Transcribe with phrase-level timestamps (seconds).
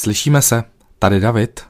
[0.00, 0.64] Slyšíme se,
[0.98, 1.66] tady David.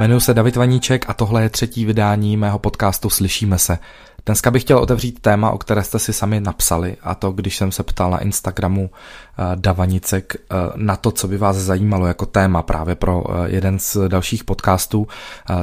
[0.00, 3.78] Jmenuji se David Vaníček a tohle je třetí vydání mého podcastu Slyšíme se.
[4.26, 7.72] Dneska bych chtěl otevřít téma, o které jste si sami napsali, a to když jsem
[7.72, 12.62] se ptal na Instagramu uh, Davanicek uh, na to, co by vás zajímalo jako téma
[12.62, 15.06] právě pro uh, jeden z dalších podcastů,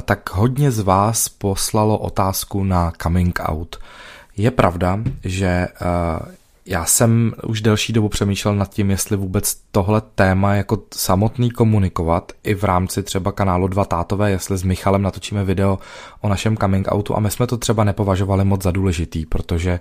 [0.02, 3.76] tak hodně z vás poslalo otázku na coming out.
[4.36, 5.68] Je pravda, že
[6.66, 12.32] já jsem už delší dobu přemýšlel nad tím, jestli vůbec tohle téma jako samotný komunikovat
[12.44, 15.78] i v rámci třeba kanálu Dva tátové, jestli s Michalem natočíme video
[16.20, 17.16] o našem coming outu.
[17.16, 19.80] A my jsme to třeba nepovažovali moc za důležitý, protože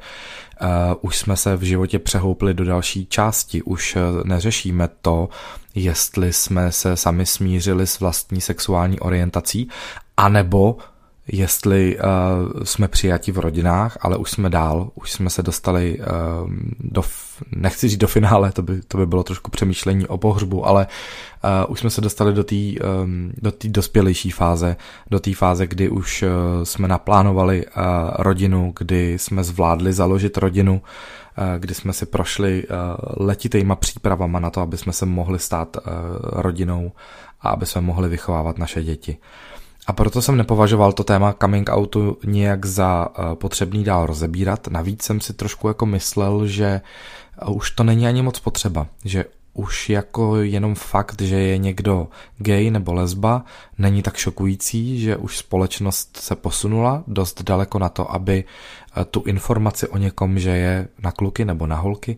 [0.61, 0.67] uh,
[1.01, 5.29] už jsme se v životě přehoupli do další části, už uh, neřešíme to,
[5.75, 9.69] jestli jsme se sami smířili s vlastní sexuální orientací,
[10.17, 10.77] anebo
[11.27, 16.05] jestli uh, jsme přijati v rodinách, ale už jsme dál, už jsme se dostali uh,
[16.79, 17.03] do,
[17.55, 20.87] nechci říct do finále, to by, to by bylo trošku přemýšlení o pohřbu, ale
[21.43, 24.75] uh, už jsme se dostali do té um, do dospělejší fáze,
[25.11, 26.29] do té fáze, kdy už uh,
[26.63, 27.83] jsme naplánovali uh,
[28.17, 30.73] rodinu, kdy jsme zvládli založit rodinu,
[31.37, 35.77] uh, kdy jsme si prošli uh, letitejma přípravama na to, aby jsme se mohli stát
[35.77, 36.91] uh, rodinou
[37.41, 39.17] a aby jsme mohli vychovávat naše děti.
[39.87, 44.67] A proto jsem nepovažoval to téma coming outu nijak za eh, potřebný dál rozebírat.
[44.67, 49.25] Navíc jsem si trošku jako myslel, že eh, už to není ani moc potřeba, že
[49.53, 53.43] už jako jenom fakt, že je někdo gay nebo lesba,
[53.77, 59.23] není tak šokující, že už společnost se posunula dost daleko na to, aby eh, tu
[59.25, 62.17] informaci o někom, že je na kluky nebo na holky,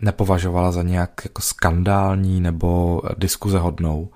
[0.00, 4.08] nepovažovala za nějak jako skandální nebo diskuze hodnou.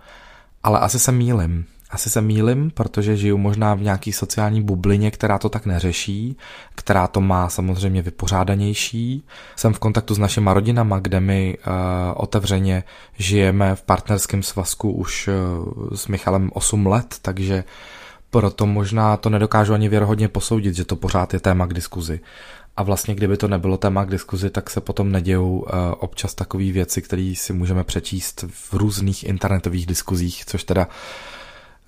[0.62, 1.64] Ale asi se mýlim.
[1.92, 6.36] Asi se mýlim, protože žiju možná v nějaký sociální bublině, která to tak neřeší,
[6.74, 9.24] která to má samozřejmě vypořádanější.
[9.56, 11.72] Jsem v kontaktu s našima rodinama, kde my uh,
[12.16, 12.84] otevřeně
[13.18, 17.64] žijeme v partnerském svazku už uh, s Michalem 8 let, takže
[18.30, 22.20] proto možná to nedokážu ani věrohodně posoudit, že to pořád je téma k diskuzi.
[22.76, 26.64] A vlastně, kdyby to nebylo téma k diskuzi, tak se potom nedějou uh, občas takové
[26.64, 30.88] věci, které si můžeme přečíst v různých internetových diskuzích, což teda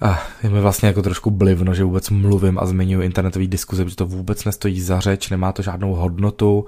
[0.02, 3.84] uh, a je mi vlastně jako trošku blivno, že vůbec mluvím a zmiňuji internetový diskuze,
[3.84, 6.66] protože to vůbec nestojí za řeč, nemá to žádnou hodnotu,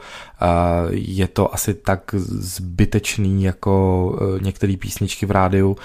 [0.90, 5.76] je to asi tak zbytečný jako e, některé písničky v rádiu.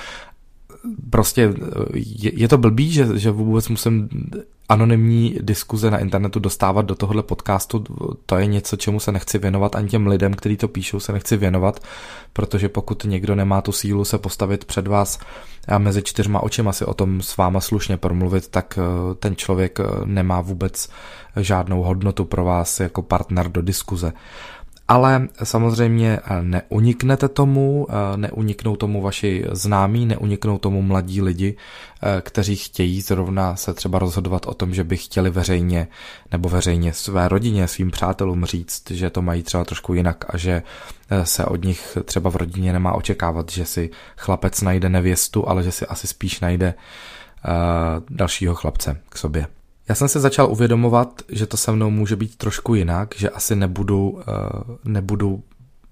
[1.10, 1.54] Prostě e,
[1.94, 4.10] je, je to blbý, že, že vůbec musím
[4.70, 7.84] anonymní diskuze na internetu dostávat do tohohle podcastu,
[8.26, 11.38] to je něco, čemu se nechci věnovat, ani těm lidem, kteří to píšou, se nechci
[11.38, 11.80] věnovat,
[12.34, 15.20] protože pokud někdo nemá tu sílu se postavit před vás
[15.68, 19.80] a mezi čtyřma očima si o tom s váma slušně promluvit, tak eh, ten člověk
[19.80, 20.90] eh, nemá vůbec
[21.36, 24.14] žádnou hodnotu pro vás jako partner do diskuze
[24.92, 31.58] ale samozřejmě eh, neuniknete tomu, eh, neuniknou tomu vaši známí, neuniknou tomu mladí lidi,
[32.04, 35.88] eh, kteří chtějí zrovna se třeba rozhodovat o tom, že by chtěli veřejně
[36.32, 40.64] nebo veřejně své rodině, svým přátelům říct, že to mají třeba trošku jinak a že
[41.24, 45.72] se od nich třeba v rodině nemá očekávat, že si chlapec najde nevěstu, ale že
[45.72, 46.74] si asi spíš najde
[48.10, 49.61] dalšího chlapce k sobě.
[49.92, 53.56] Já jsem se začal uvědomovat, že to se mnou může být trošku jinak, že asi
[53.56, 54.34] nebudu, eh,
[54.84, 55.44] nebudu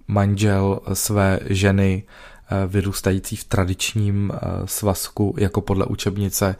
[0.07, 6.55] manžel své ženy eh, vyrůstající v tradičním eh, svazku jako podle učebnice,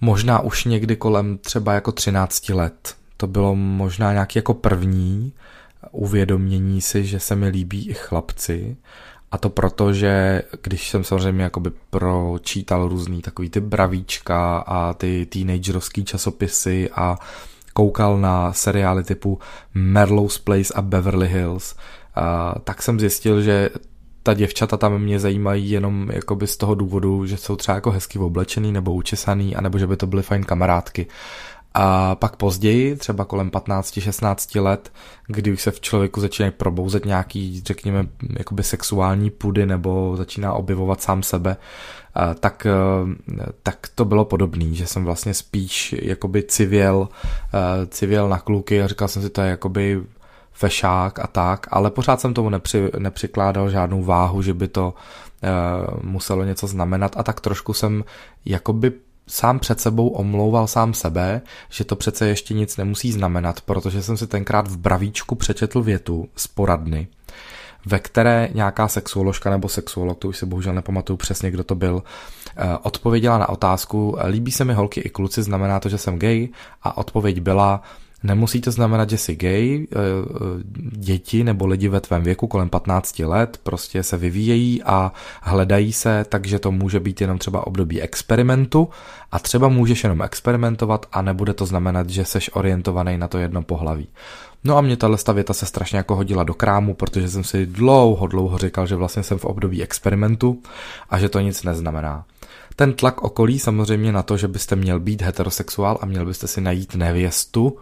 [0.00, 2.94] možná už někdy kolem třeba jako 13 let.
[3.16, 5.32] To bylo možná nějaký jako první
[5.92, 8.76] uvědomění si, že se mi líbí i chlapci
[9.32, 15.26] a to proto, že když jsem samozřejmě jakoby pročítal různý takový ty bravíčka a ty
[15.26, 17.18] teenagerovský časopisy a
[17.72, 19.38] koukal na seriály typu
[19.74, 21.74] Merlow's Place a Beverly Hills,
[22.14, 23.70] a tak jsem zjistil, že
[24.22, 28.18] ta děvčata tam mě zajímají jenom jakoby z toho důvodu, že jsou třeba jako hezky
[28.18, 31.06] oblečený nebo učesaný, anebo že by to byly fajn kamarádky.
[31.78, 34.92] A pak později, třeba kolem 15-16 let,
[35.26, 38.06] kdy už se v člověku začínají probouzet nějaký, řekněme,
[38.38, 41.56] jakoby sexuální pudy nebo začíná objevovat sám sebe,
[42.40, 42.66] tak,
[43.62, 47.08] tak to bylo podobné, že jsem vlastně spíš jakoby civěl,
[47.88, 50.02] civěl na kluky a říkal jsem si, to je jakoby
[50.52, 54.94] fešák a tak, ale pořád jsem tomu nepři, nepřikládal žádnou váhu, že by to
[56.02, 57.16] muselo něco znamenat.
[57.16, 58.04] A tak trošku jsem
[58.44, 58.92] jakoby
[59.28, 64.16] sám před sebou omlouval sám sebe, že to přece ještě nic nemusí znamenat, protože jsem
[64.16, 67.08] si tenkrát v bravíčku přečetl větu z poradny,
[67.86, 72.02] ve které nějaká sexuoložka nebo sexuolog, to už si bohužel nepamatuju přesně, kdo to byl,
[72.56, 76.48] eh, odpověděla na otázku, líbí se mi holky i kluci, znamená to, že jsem gay?
[76.82, 77.82] A odpověď byla,
[78.26, 79.96] Nemusí to znamenat, že jsi gay, eh,
[80.92, 85.12] děti nebo lidi ve tvém věku kolem 15 let prostě se vyvíjejí a
[85.42, 88.88] hledají se, takže to může být jenom třeba období experimentu
[89.32, 93.62] a třeba můžeš jenom experimentovat a nebude to znamenat, že seš orientovaný na to jedno
[93.62, 94.08] pohlaví.
[94.64, 98.26] No a mě tahle věta se strašně jako hodila do krámu, protože jsem si dlouho,
[98.26, 100.62] dlouho říkal, že vlastně jsem v období experimentu
[101.10, 102.24] a že to nic neznamená.
[102.76, 106.60] Ten tlak okolí samozřejmě na to, že byste měl být heterosexuál a měl byste si
[106.60, 107.78] najít nevěstu,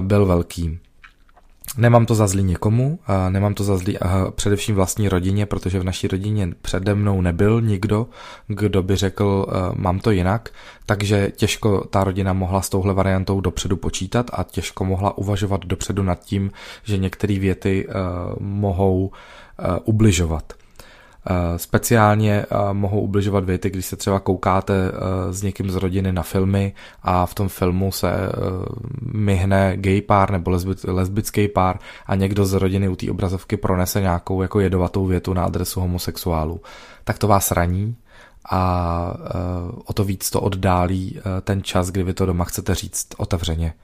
[0.00, 0.78] byl velký.
[1.76, 2.98] Nemám to za zlý někomu,
[3.28, 3.98] nemám to za zlý
[4.34, 8.06] především vlastní rodině, protože v naší rodině přede mnou nebyl nikdo,
[8.46, 10.50] kdo by řekl, mám to jinak,
[10.86, 16.02] takže těžko ta rodina mohla s touhle variantou dopředu počítat a těžko mohla uvažovat dopředu
[16.02, 16.50] nad tím,
[16.84, 17.88] že některé věty
[18.40, 19.10] mohou
[19.84, 20.52] ubližovat.
[21.30, 26.12] Eh, speciálně eh, mohou ubližovat věty, když se třeba koukáte eh, s někým z rodiny
[26.12, 28.12] na filmy a v tom filmu se
[29.12, 34.42] myhne gay pár nebo lesbický pár a někdo z rodiny u té obrazovky pronese nějakou
[34.42, 36.60] jako jedovatou větu na adresu homosexuálů.
[37.04, 37.96] Tak to vás raní
[38.50, 39.14] a
[39.84, 43.74] o to víc to oddálí ten čas, kdy vy to doma chcete říct otevřeně.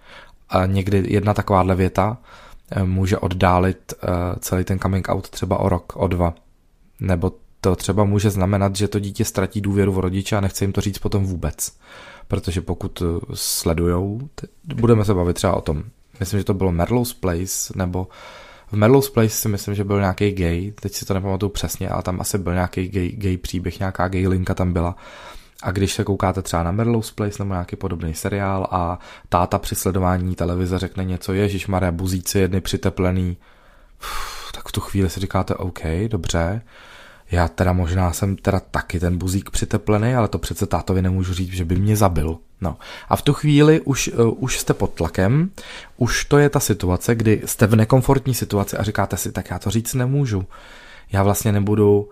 [0.49, 2.17] A někdy jedna takováhle věta
[2.85, 3.95] může oddálit
[4.41, 6.35] celý ten coming out třeba o rok, o dva.
[7.01, 10.73] Nebo to třeba může znamenat, že to dítě ztratí důvěru v rodiče a nechce jim
[10.73, 11.73] to říct potom vůbec.
[12.29, 14.29] Protože pokud eh, sledujou,
[14.75, 15.83] budeme se bavit třeba o tom.
[16.21, 18.09] Myslím, že to bylo Merlow's Place, nebo
[18.73, 22.03] v Merlow's Place si myslím, že byl nějaký gay, teď si to nepamatuju přesně, ale
[22.03, 24.97] tam asi byl nějaký gay, gay příběh, nějaká gay linka tam byla.
[25.63, 28.99] A když se koukáte třeba na Merlow's Place nebo nějaký podobný seriál a
[29.29, 33.37] táta při sledování televize řekne něco, Ježíš Maria, buzíci jedny přiteplený,
[34.01, 34.30] uf,
[34.71, 36.63] v tu chvíli si říkáte OK, dobře,
[37.31, 41.53] já teda možná jsem teda taky ten buzík přiteplený, ale to přece tátovi nemůžu říct,
[41.53, 42.39] že by mě zabil.
[42.61, 42.77] No.
[43.09, 45.51] A v tu chvíli už, uh, už jste pod tlakem,
[45.97, 49.59] už to je ta situace, kdy jste v nekomfortní situaci a říkáte si, tak já
[49.59, 50.45] to říct nemůžu.
[51.13, 52.09] Já vlastně nebudu,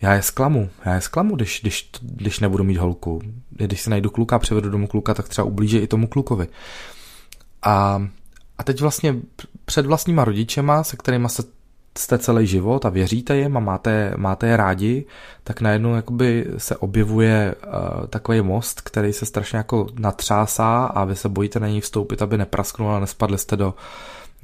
[0.00, 3.22] já je zklamu, já je zklamu, když, když, když nebudu mít holku.
[3.50, 6.48] Když si najdu kluka a přivedu domů kluka, tak třeba ublíže i tomu klukovi.
[7.62, 8.06] A,
[8.58, 9.16] a teď vlastně
[9.64, 11.55] před vlastníma rodičema, se kterými se
[11.98, 15.04] jste celý život a věříte jim a máte, máte je rádi,
[15.44, 21.16] tak najednou jakoby se objevuje uh, takový most, který se strašně jako natřásá a vy
[21.16, 23.74] se bojíte na něj vstoupit, aby neprasknul a nespadli jste do,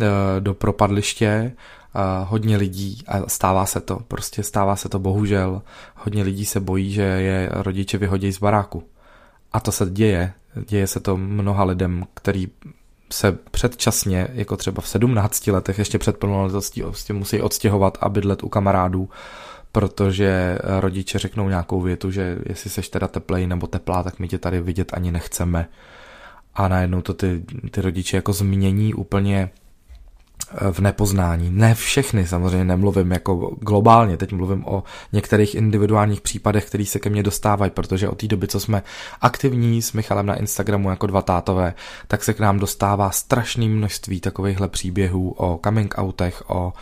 [0.00, 0.06] uh,
[0.40, 1.52] do propadliště.
[1.94, 5.62] Uh, hodně lidí, a stává se to, prostě stává se to bohužel,
[5.96, 8.82] hodně lidí se bojí, že je rodiče vyhodí z baráku.
[9.52, 10.32] A to se děje,
[10.69, 12.48] děje se to mnoha lidem, který
[13.12, 18.42] se předčasně, jako třeba v 17 letech, ještě před plnoletostí, prostě musí odstěhovat a bydlet
[18.42, 19.08] u kamarádů,
[19.72, 24.38] protože rodiče řeknou nějakou větu, že jestli seš teda teplej nebo teplá, tak my tě
[24.38, 25.68] tady vidět ani nechceme.
[26.54, 29.50] A najednou to ty, ty rodiče jako změní úplně
[30.73, 31.50] v nepoznání.
[31.50, 34.82] Ne všechny, samozřejmě nemluvím jako globálně, teď mluvím o
[35.12, 38.82] některých individuálních případech, který se ke mně dostávají, protože od té doby, co jsme
[39.20, 41.75] aktivní s Michalem na Instagramu jako dva tátové,
[42.08, 46.73] tak se k nám dostává strašné množství takovýchhle příběhů o coming outech, o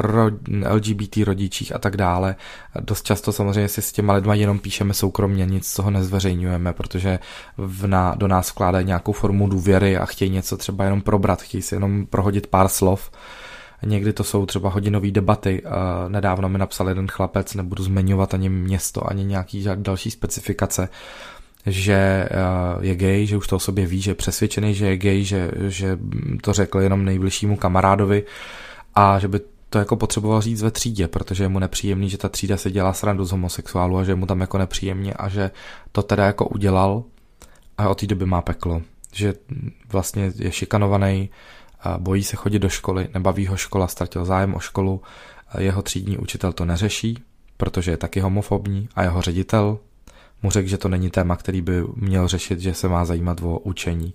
[0.00, 0.30] ro,
[0.70, 2.36] LGBT rodičích a tak dále.
[2.80, 7.18] Dost často samozřejmě si s těma lidma jenom píšeme soukromně, nic z toho nezveřejňujeme, protože
[7.56, 11.62] v na, do nás vkládají nějakou formu důvěry a chtějí něco třeba jenom probrat, chtějí
[11.62, 13.10] si jenom prohodit pár slov.
[13.82, 15.62] Někdy to jsou třeba hodinové debaty.
[16.08, 20.88] Nedávno mi napsal jeden chlapec, nebudu zmiňovat ani město, ani nějaký další specifikace,
[21.66, 22.28] že
[22.80, 25.50] je gay, že už to o sobě ví, že je přesvědčený, že je gay, že,
[25.68, 25.98] že
[26.42, 28.24] to řekl jenom nejbližšímu kamarádovi
[28.94, 32.28] a že by to jako potřeboval říct ve třídě, protože je mu nepříjemný, že ta
[32.28, 35.50] třída se dělá srandu z homosexuálu a že je mu tam jako nepříjemně a že
[35.92, 37.02] to teda jako udělal
[37.78, 38.82] a od té doby má peklo.
[39.12, 39.34] Že
[39.92, 41.30] vlastně je šikanovaný,
[41.98, 45.02] bojí se chodit do školy, nebaví ho škola, ztratil zájem o školu,
[45.58, 47.22] jeho třídní učitel to neřeší,
[47.56, 49.78] protože je taky homofobní a jeho ředitel
[50.42, 53.58] mu řekl, že to není téma, který by měl řešit, že se má zajímat o
[53.58, 54.14] učení.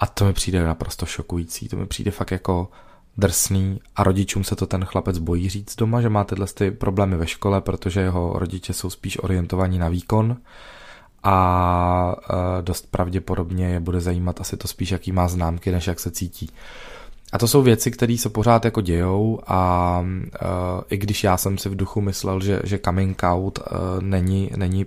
[0.00, 2.70] A to mi přijde naprosto šokující, to mi přijde fakt jako
[3.16, 7.16] drsný a rodičům se to ten chlapec bojí říct doma, že má tyhle ty problémy
[7.16, 10.36] ve škole, protože jeho rodiče jsou spíš orientovaní na výkon
[11.22, 16.00] a e, dost pravděpodobně je bude zajímat asi to spíš, jaký má známky, než jak
[16.00, 16.50] se cítí.
[17.32, 21.58] A to jsou věci, které se pořád jako dějou a uh, i když já jsem
[21.58, 24.86] si v duchu myslel, že, že coming out uh, není, není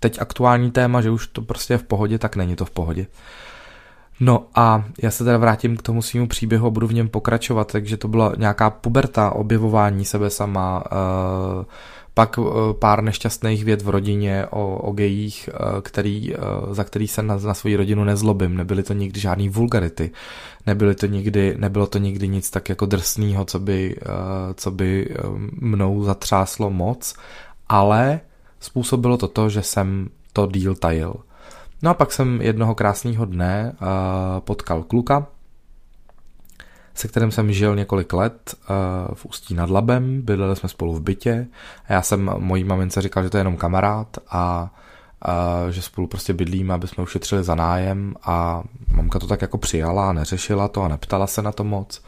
[0.00, 3.06] teď aktuální téma, že už to prostě je v pohodě, tak není to v pohodě.
[4.20, 7.72] No a já se teda vrátím k tomu svýmu příběhu a budu v něm pokračovat,
[7.72, 11.64] takže to byla nějaká puberta, objevování sebe sama, uh,
[12.20, 17.08] pak uh, pár nešťastných věd v rodině o, o gejích, uh, který, uh, za který
[17.08, 18.56] se na, na svou rodinu nezlobím.
[18.56, 20.10] Nebyly to nikdy žádný vulgarity,
[20.66, 23.96] nebyly to nikdy, nebylo to nikdy nic tak jako drsného, co by,
[24.54, 25.16] co by
[25.60, 27.14] mnou zatřáslo moc,
[27.68, 28.20] ale
[28.60, 31.14] způsobilo to to, že jsem to díl tajil.
[31.82, 33.72] No a pak jsem jednoho krásného dne
[34.44, 35.26] potkal kluka,
[37.00, 41.00] se kterým jsem žil několik let uh, v Ústí nad Labem, bydleli jsme spolu v
[41.00, 41.46] bytě.
[41.88, 44.70] A já jsem mojí mamince říkal, že to je jenom kamarád a
[45.64, 48.14] uh, že spolu prostě bydlíme, aby jsme ušetřili za nájem.
[48.22, 52.02] A mamka to tak jako přijala a neřešila to a neptala se na to moc.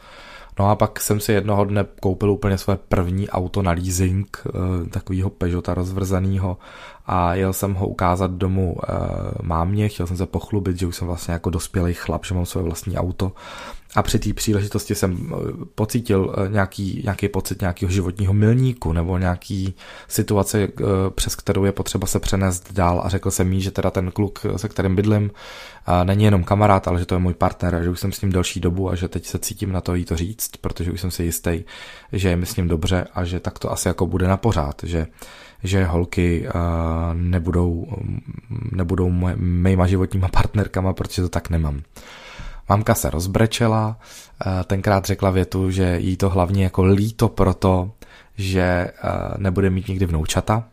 [0.59, 4.89] No a pak jsem si jednoho dne koupil úplně své první auto na leasing, eh,
[4.89, 6.57] takového Peugeota rozvrzaného
[7.05, 8.93] a jel jsem ho ukázat domů eh,
[9.41, 12.61] mámě, chtěl jsem se pochlubit, že už jsem vlastně jako dospělý chlap, že mám své
[12.61, 13.31] vlastní auto
[13.95, 19.75] a při té příležitosti jsem eh, pocítil nějaký, nějaký pocit nějakého životního milníku nebo nějaký
[20.07, 20.67] situace,
[21.15, 24.45] přes kterou je potřeba se přenést dál a řekl jsem jí, že teda ten kluk,
[24.55, 25.31] se kterým bydlím,
[26.03, 28.31] není jenom kamarád, ale že to je můj partner a že už jsem s ním
[28.31, 31.11] delší dobu a že teď se cítím na to jí to říct, protože už jsem
[31.11, 31.63] si jistý,
[32.11, 34.81] že je mi s ním dobře a že tak to asi jako bude na pořád,
[34.83, 35.07] že,
[35.63, 36.47] že holky
[37.13, 37.87] nebudou,
[38.71, 41.81] nebudou mýma životníma partnerkama, protože to tak nemám.
[42.69, 43.97] Mamka se rozbrečela,
[44.65, 47.91] tenkrát řekla větu, že jí to hlavně jako líto proto,
[48.37, 48.91] že
[49.37, 50.63] nebude mít nikdy vnoučata,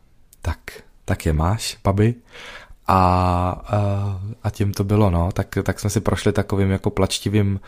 [0.42, 0.58] tak,
[1.04, 2.14] tak je máš, babi.
[2.86, 3.62] A,
[4.42, 7.60] a tím to bylo, no, tak, tak jsme si prošli takovým jako plačtivým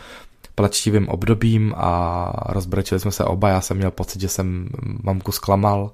[0.55, 4.69] plačtivým obdobím a rozbrečili jsme se oba, já jsem měl pocit, že jsem
[5.03, 5.91] mamku zklamal,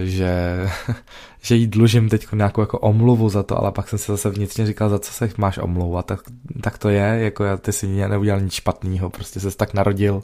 [0.00, 0.66] že,
[1.42, 4.66] že jí dlužím teď nějakou jako omluvu za to, ale pak jsem se zase vnitřně
[4.66, 6.20] říkal, za co se máš omlouvat, tak,
[6.60, 10.22] tak to je, jako já, ty si neudělal nic špatného, prostě se tak narodil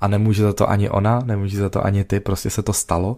[0.00, 3.16] a nemůže za to ani ona, nemůže za to ani ty, prostě se to stalo.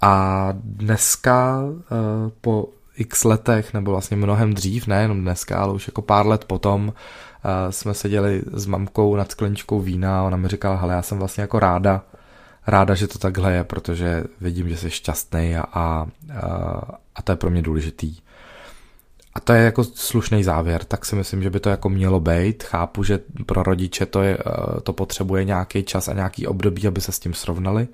[0.00, 1.62] A dneska
[2.40, 6.88] po x letech, nebo vlastně mnohem dřív, nejenom dneska, ale už jako pár let potom,
[6.88, 11.18] uh, jsme seděli s mamkou nad skleničkou vína a ona mi říkala, hele, já jsem
[11.18, 12.04] vlastně jako ráda,
[12.66, 16.06] ráda, že to takhle je, protože vidím, že jsi šťastný a, a,
[17.14, 18.16] a to je pro mě důležitý.
[19.34, 22.62] A to je jako slušný závěr, tak si myslím, že by to jako mělo být.
[22.62, 24.38] Chápu, že pro rodiče to, je,
[24.82, 27.88] to potřebuje nějaký čas a nějaký období, aby se s tím srovnali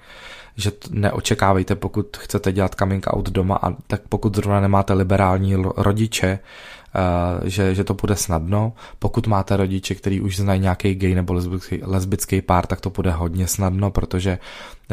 [0.58, 6.38] že neočekávejte, pokud chcete dělat coming out doma, a tak pokud zrovna nemáte liberální rodiče,
[7.44, 8.72] že, že to bude snadno.
[8.98, 13.10] Pokud máte rodiče, který už znají nějaký gay nebo lesbický, lesbický pár, tak to bude
[13.10, 14.38] hodně snadno, protože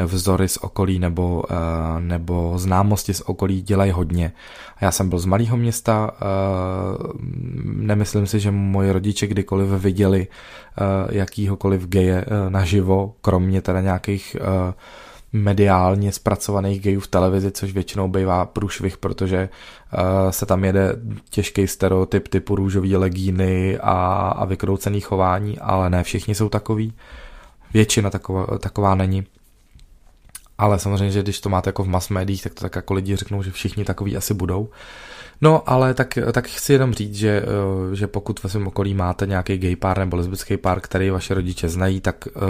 [0.05, 4.31] vzory z okolí nebo, uh, nebo známosti z okolí dělají hodně.
[4.81, 7.11] Já jsem byl z malého města, uh,
[7.63, 10.27] nemyslím si, že moji rodiče kdykoliv viděli
[11.09, 14.35] jakýhokoliv geje naživo, kromě teda nějakých
[15.35, 19.49] mediálně zpracovaných gejů v televizi, což většinou bývá průšvih, protože
[19.93, 20.95] uh, se tam jede
[21.29, 23.93] těžký stereotyp typu růžový legíny a,
[24.37, 26.93] a vykroucený chování, ale ne všichni jsou takový.
[27.73, 29.25] Většina taková, taková není.
[30.57, 33.15] Ale samozřejmě, že když to máte jako v mass médiích, tak to tak jako lidi
[33.15, 34.69] řeknou, že všichni takový asi budou.
[35.41, 39.25] No, ale tak, tak chci jenom říct, že, eh, že pokud ve svém okolí máte
[39.25, 42.41] nějaký gay pár nebo lesbický pár, který vaše rodiče znají, tak uh,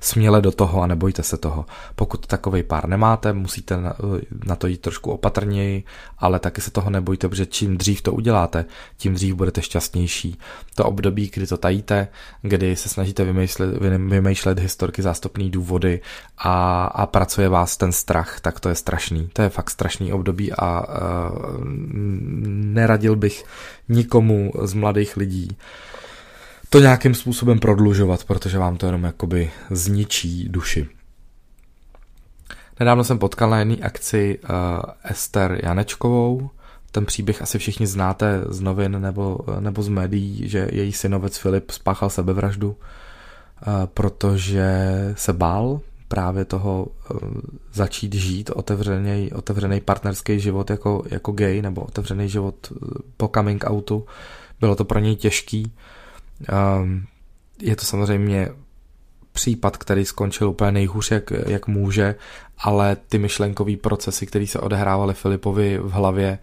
[0.00, 1.66] směle do toho a nebojte se toho.
[1.94, 5.84] Pokud takový pár nemáte, musíte na, eh, na to jít trošku opatrněji,
[6.18, 8.64] ale taky se toho nebojte, protože čím dřív to uděláte,
[8.96, 10.38] tím dřív budete šťastnější.
[10.74, 12.08] To období, kdy to tajíte,
[12.42, 16.00] kdy se snažíte vymýšlet, vymýšlet historky, zástupné důvody
[16.38, 19.30] a, a pracuje vás ten strach, tak to je strašný.
[19.32, 22.31] To je fakt strašný období a uh,
[22.74, 23.44] neradil bych
[23.88, 25.56] nikomu z mladých lidí
[26.72, 30.88] to nějakým způsobem prodlužovat, protože vám to jenom jakoby zničí duši.
[32.80, 34.48] Nedávno jsem potkal na jedné akci uh,
[35.04, 36.50] Ester Janečkovou.
[36.92, 41.70] Ten příběh asi všichni znáte z novin nebo, nebo z médií, že její synovec Filip
[41.70, 42.76] spáchal sebevraždu, uh,
[43.86, 44.72] protože
[45.16, 45.80] se bál
[46.12, 47.20] právě toho uh,
[47.72, 53.64] začít žít otevřený, otevřený partnerský život jako, jako gay nebo otevřený život uh, po coming
[53.70, 54.06] outu.
[54.60, 55.72] Bylo to pro něj těžký.
[56.80, 57.06] Um,
[57.62, 58.48] je to samozřejmě
[59.32, 62.14] případ, který skončil úplně nejhůř, jak, jak může,
[62.58, 66.38] ale ty myšlenkové procesy, které se odehrávaly Filipovi v hlavě,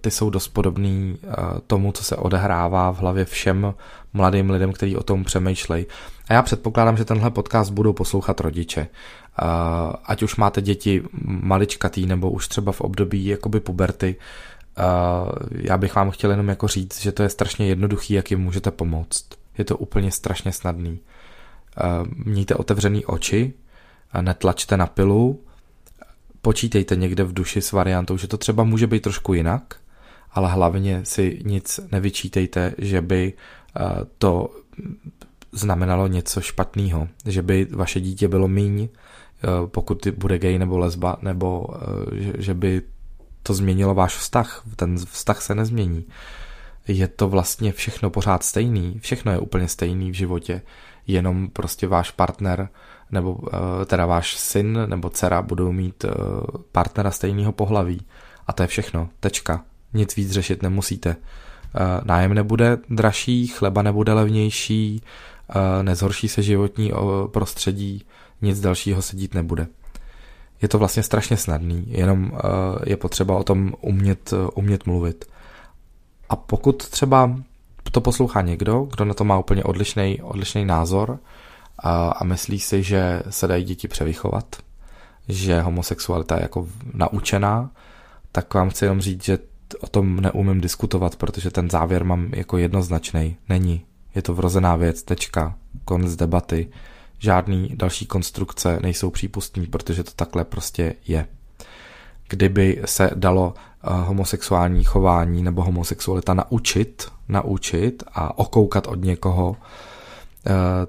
[0.00, 1.34] ty jsou dost podobný uh,
[1.66, 3.74] tomu, co se odehrává v hlavě všem
[4.12, 5.86] mladým lidem, kteří o tom přemýšlejí.
[6.28, 8.88] A já předpokládám, že tenhle podcast budou poslouchat rodiče.
[10.04, 14.16] Ať už máte děti maličkatý nebo už třeba v období jakoby puberty,
[15.50, 18.70] já bych vám chtěl jenom jako říct, že to je strašně jednoduchý, jak jim můžete
[18.70, 19.24] pomoct.
[19.58, 20.98] Je to úplně strašně snadný.
[22.24, 23.52] Mějte otevřený oči,
[24.20, 25.40] netlačte na pilu,
[26.44, 29.76] počítejte někde v duši s variantou, že to třeba může být trošku jinak,
[30.32, 33.32] ale hlavně si nic nevyčítejte, že by
[34.18, 34.50] to
[35.52, 38.88] znamenalo něco špatného, že by vaše dítě bylo míň,
[39.66, 41.66] pokud bude gay nebo lesba, nebo
[42.38, 42.82] že by
[43.42, 44.62] to změnilo váš vztah.
[44.76, 46.04] Ten vztah se nezmění.
[46.88, 48.98] Je to vlastně všechno pořád stejný.
[49.00, 50.62] Všechno je úplně stejný v životě.
[51.06, 52.68] Jenom prostě váš partner
[53.10, 56.10] nebo eh, teda váš syn nebo dcera budou mít eh,
[56.72, 58.00] partnera stejného pohlaví.
[58.46, 59.08] A to je všechno.
[59.20, 59.64] Tečka.
[59.92, 61.16] Nic víc řešit nemusíte.
[61.16, 65.02] Eh, nájem nebude dražší, chleba nebude levnější,
[65.82, 66.92] nezhorší se životní
[67.32, 68.04] prostředí,
[68.42, 69.66] nic dalšího se dít nebude
[70.62, 72.32] je to vlastně strašně snadný, jenom
[72.84, 75.24] je potřeba o tom umět, umět mluvit.
[76.28, 77.30] A pokud třeba
[77.94, 81.18] to poslouchá někdo, kdo na to má úplně odlišný, odlišný názor
[81.84, 84.56] uh, a myslí si, že se dají děti převychovat,
[85.28, 87.70] že homosexualita je jako naučená,
[88.32, 89.38] tak vám chci jenom říct, že
[89.80, 93.36] o tom neumím diskutovat, protože ten závěr mám jako jednoznačný.
[93.48, 93.84] Není.
[94.14, 95.54] Je to vrozená věc, tečka,
[95.84, 96.68] konec debaty
[97.18, 101.26] žádný další konstrukce nejsou přípustní, protože to takhle prostě je.
[102.28, 109.56] Kdyby se dalo eh, homosexuální chování nebo homosexualita naučit, naučit a okoukat od někoho,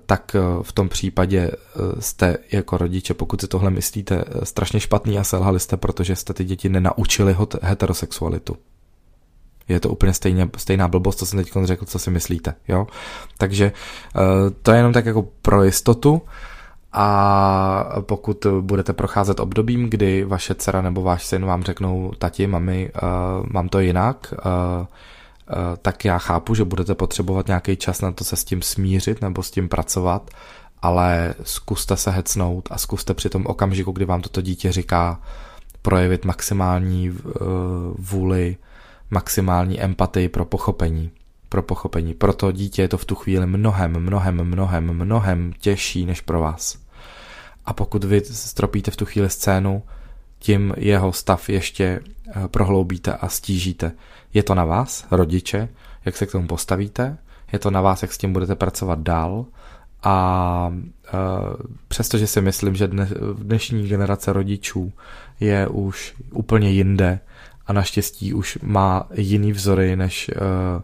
[0.05, 1.51] tak eh, v tom případě
[2.00, 6.43] jste jako rodiče, pokud si tohle myslíte, strašně špatný a selhali jste, protože jste ty
[6.43, 8.57] děti nenaučili heterosexualitu.
[9.67, 12.53] Je to úplně stejně, stejná blbost, co jsem teď řekl, co si myslíte.
[12.67, 12.88] Jo?
[13.38, 13.71] Takže
[14.62, 16.21] to je jenom tak jako pro jistotu
[16.97, 22.91] a pokud budete procházet obdobím, kdy vaše dcera nebo váš syn vám řeknou, tati, mami,
[23.03, 24.85] uh, mám to jinak, uh,
[25.81, 29.43] tak já chápu, že budete potřebovat nějaký čas na to se s tím smířit nebo
[29.43, 30.29] s tím pracovat,
[30.81, 35.21] ale zkuste se hecnout a zkuste při tom okamžiku, kdy vám toto dítě říká,
[35.81, 37.17] projevit maximální uh,
[37.97, 38.57] vůli
[39.11, 41.11] maximální empatii pro pochopení.
[41.49, 42.13] Pro pochopení.
[42.13, 46.39] Pro to dítě je to v tu chvíli mnohem, mnohem, mnohem, mnohem těžší než pro
[46.39, 46.77] vás.
[47.65, 49.84] A pokud vy stropíte v tu chvíli scénu,
[50.39, 52.14] tím jeho stav ještě eh,
[52.47, 53.91] prohloubíte a stížíte.
[54.33, 55.69] Je to na vás, rodiče,
[56.05, 57.17] jak se k tomu postavíte,
[57.51, 59.45] je to na vás, jak s tím budete pracovat dál
[60.03, 60.73] a
[61.07, 61.11] e,
[61.88, 64.93] přestože si myslím, že dne, dnešní generace rodičů
[65.39, 67.19] je už úplně jinde
[67.67, 70.81] a naštěstí už má jiný vzory než uh,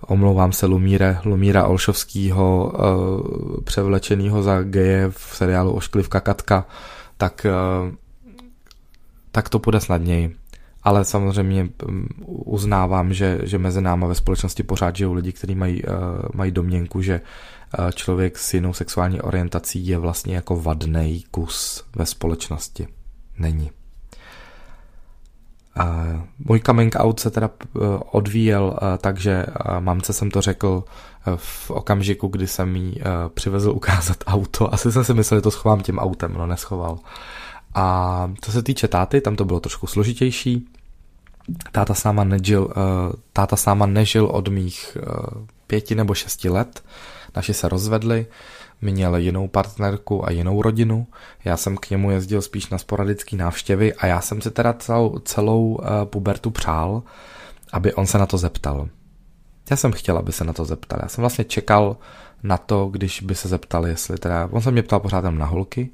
[0.00, 6.66] omlouvám se Lumíre, Lumíra Olšovskýho uh, převlečenýho za geje v seriálu Ošklivka Katka,
[7.16, 7.46] tak,
[9.32, 10.36] tak to půjde snadněji.
[10.82, 15.82] Ale samozřejmě um, uznávám, že, že mezi náma ve společnosti pořád žijou lidi, kteří mají,
[15.84, 15.92] uh,
[16.34, 17.20] mají domněnku, že
[17.78, 22.88] uh, člověk s jinou sexuální orientací je vlastně jako vadný kus ve společnosti.
[23.38, 23.70] Není.
[26.38, 30.84] Můj coming out se teda eh, odvíjel, eh, takže eh, mamce jsem to řekl
[31.36, 33.00] v okamžiku, kdy jsem jí
[33.34, 34.74] přivezl ukázat auto.
[34.74, 36.98] Asi jsem si myslel, že to schovám tím autem, no neschoval.
[37.78, 40.68] A co se týče táty, tam to bylo trošku složitější.
[41.72, 42.72] Táta s náma nežil,
[43.32, 44.96] táta s náma nežil od mých
[45.66, 46.82] pěti nebo šesti let.
[47.36, 48.26] Naši se rozvedli
[48.80, 51.06] měl jinou partnerku a jinou rodinu.
[51.44, 55.18] Já jsem k němu jezdil spíš na sporadické návštěvy a já jsem si teda celou,
[55.18, 57.02] celou uh, pubertu přál,
[57.72, 58.88] aby on se na to zeptal.
[59.70, 60.98] Já jsem chtěl, aby se na to zeptal.
[61.02, 61.96] Já jsem vlastně čekal
[62.42, 65.90] na to, když by se zeptal, jestli teda, on se mě ptal pořád na holky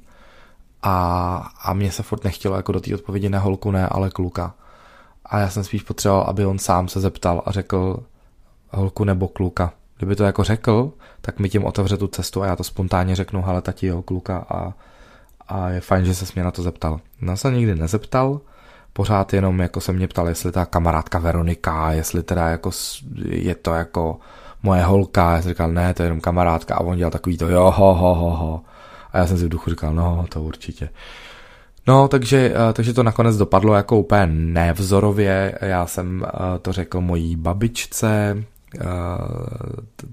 [0.85, 4.53] a, a mě se furt nechtělo jako do té odpovědi ne holku, ne, ale kluka.
[5.25, 8.03] A já jsem spíš potřeboval, aby on sám se zeptal a řekl
[8.69, 9.73] holku nebo kluka.
[9.97, 13.41] Kdyby to jako řekl, tak mi tím otevře tu cestu a já to spontánně řeknu,
[13.41, 14.73] hele tati, jo, kluka a,
[15.47, 16.99] a je fajn, že se mě na to zeptal.
[17.21, 18.41] No se nikdy nezeptal,
[18.93, 22.71] pořád jenom jako se mě ptal, jestli ta kamarádka Veronika, jestli teda jako
[23.25, 24.19] je to jako
[24.63, 27.49] moje holka, já jsem říkal, ne, to je jenom kamarádka a on dělal takový to,
[27.49, 28.61] jo, ho, ho, ho, ho.
[29.15, 30.89] A já jsem si v duchu říkal, no, to určitě.
[31.87, 35.57] No, takže, eh, takže to nakonec dopadlo jako úplně nevzorově.
[35.61, 38.43] Já jsem eh, to řekl mojí babičce,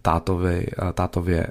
[0.03, 1.47] tátovi, tátově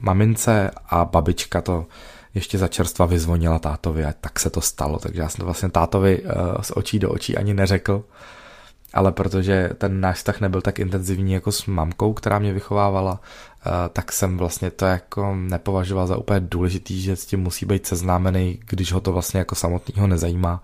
[0.00, 1.86] mamince a babička to
[2.34, 5.70] ještě za čerstva vyzvonila tátovi a tak se to stalo, takže já jsem to vlastně
[5.70, 6.22] tátovi
[6.60, 8.04] z očí do očí ani neřekl,
[8.94, 13.20] ale protože ten náš vztah nebyl tak intenzivní jako s mamkou, která mě vychovávala,
[13.92, 18.60] tak jsem vlastně to jako nepovažoval za úplně důležitý, že s tím musí být seznámený,
[18.66, 20.62] když ho to vlastně jako samotného nezajímá.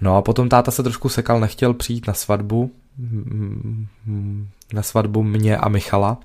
[0.00, 2.72] No a potom táta se trošku sekal, nechtěl přijít na svatbu,
[4.72, 6.18] na svatbu mě a Michala.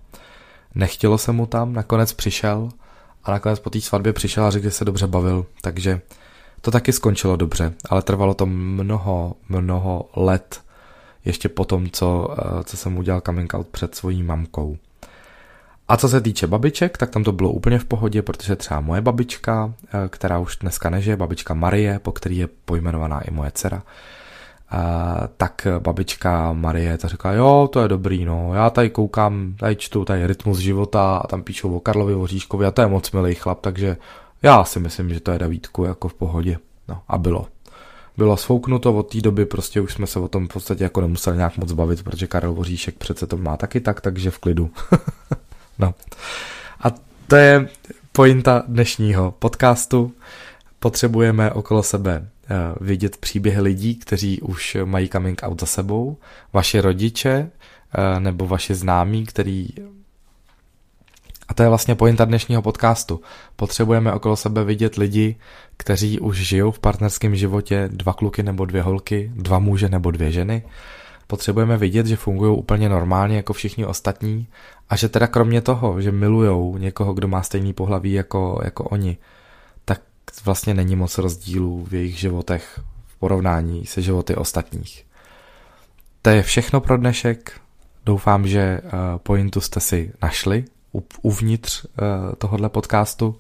[0.76, 2.70] Nechtělo se mu tam, nakonec přišel
[3.24, 6.02] a nakonec po té svatbě přišel a řekl, že se dobře bavil, takže
[6.62, 10.62] to taky skončilo dobře, ale trvalo to mnoho, mnoho let
[11.26, 14.78] ještě po tom, co, eh, co jsem udělal coming out před svojí mamkou.
[15.88, 19.02] A co se týče babiček, tak tam to bylo úplně v pohodě, protože třeba moje
[19.02, 23.84] babička, eh, která už dneska nežije, babička Marie, po který je pojmenovaná i moje dcera,
[24.74, 29.76] Uh, tak babička Marie to říká, jo, to je dobrý, no, já tady koukám, tady
[29.76, 33.36] čtu tady rytmus života a tam píšou o Karlovi Voříškovi a to je moc milý
[33.36, 33.98] chlap, takže
[34.44, 36.58] já si myslím, že to je Davídku jako v pohodě.
[36.88, 37.48] No a bylo.
[38.18, 41.38] Bylo sfouknuto od té doby, prostě už jsme se o tom v podstatě jako nemuseli
[41.38, 44.72] nějak moc bavit, protože Karel Voříšek přece to má taky tak, takže v klidu.
[45.80, 45.94] no.
[46.82, 46.92] A
[47.28, 47.70] to je
[48.12, 50.14] pointa dnešního podcastu.
[50.80, 56.18] Potřebujeme okolo sebe eh, vidět příběhy lidí, kteří už mají coming out za sebou,
[56.54, 57.50] vaše rodiče
[57.94, 59.68] eh, nebo vaše známí, který
[61.52, 63.22] a to je vlastně pointa dnešního podcastu.
[63.56, 65.36] Potřebujeme okolo sebe vidět lidi,
[65.78, 70.32] kteří už žijou v partnerském životě, dva kluky nebo dvě holky, dva muže nebo dvě
[70.32, 70.64] ženy.
[71.28, 74.48] Potřebujeme vidět, že fungují úplně normálně jako všichni ostatní
[74.90, 79.18] a že teda kromě toho, že milujou někoho, kdo má stejný pohlaví jako, jako oni,
[79.86, 80.02] tak
[80.46, 85.06] vlastně není moc rozdílů v jejich životech v porovnání se životy ostatních.
[86.22, 87.62] To je všechno pro dnešek.
[88.06, 88.82] Doufám, že eh,
[89.24, 90.66] pointu jste si našli
[91.22, 91.90] uvnitř uh,
[92.38, 93.36] tohohle podcastu.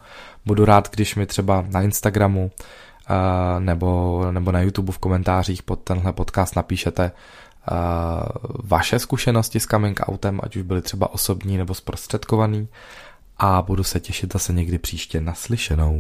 [0.45, 2.51] Budu rád, když mi třeba na Instagramu
[3.09, 7.11] uh, nebo, nebo na YouTube v komentářích pod tenhle podcast napíšete
[7.71, 7.77] uh,
[8.63, 12.67] vaše zkušenosti s coming outem, ať už byly třeba osobní nebo zprostředkovaný
[13.37, 15.99] a budu se těšit zase někdy příště naslyšenou.